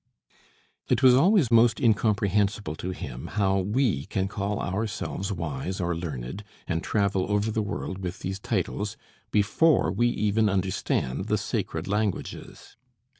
[0.89, 6.43] It was always most incomprehensible to him how we can call ourselves wise or learned,
[6.67, 8.97] and travel over the world with these titles,
[9.29, 12.77] before we even understand the sacred languages.